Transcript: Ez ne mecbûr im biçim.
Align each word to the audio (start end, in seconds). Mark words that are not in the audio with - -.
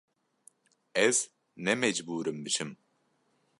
Ez 1.07 1.15
ne 1.63 1.73
mecbûr 1.81 2.25
im 2.31 2.39
biçim. 2.45 2.71